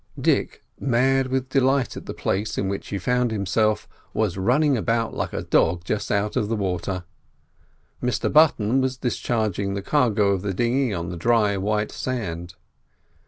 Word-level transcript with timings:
Dick, 0.19 0.63
mad 0.79 1.27
with 1.27 1.49
delight 1.49 1.95
at 1.95 2.07
the 2.07 2.13
place 2.15 2.57
in 2.57 2.67
which 2.67 2.87
he 2.87 2.97
found 2.97 3.29
himself, 3.29 3.87
was 4.15 4.35
running 4.35 4.75
about 4.75 5.13
like 5.13 5.31
a 5.31 5.43
dog 5.43 5.83
just 5.83 6.11
out 6.11 6.35
of 6.35 6.49
the 6.49 6.55
water. 6.55 7.03
Mr 8.01 8.33
Button 8.33 8.81
was 8.81 8.97
discharging 8.97 9.75
the 9.75 9.83
cargo 9.83 10.29
of 10.31 10.41
the 10.41 10.55
dinghy 10.55 10.91
on 10.91 11.09
the 11.09 11.17
dry, 11.17 11.55
white 11.55 11.91
sand. 11.91 12.55